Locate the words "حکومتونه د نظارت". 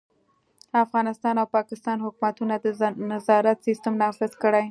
2.05-3.57